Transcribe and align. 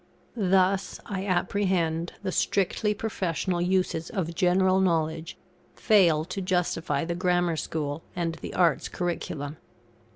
Thus, 0.35 0.99
I 1.05 1.27
apprehend, 1.27 2.13
the 2.23 2.31
strictly 2.31 2.95
professional 2.95 3.61
uses 3.61 4.09
of 4.09 4.33
general 4.33 4.79
knowledge 4.79 5.37
fail 5.75 6.25
to 6.25 6.41
justify 6.41 7.05
the 7.05 7.13
Grammar 7.13 7.55
School 7.55 8.01
and 8.15 8.33
the 8.33 8.55
Arts' 8.55 8.89
curriculum. 8.89 9.57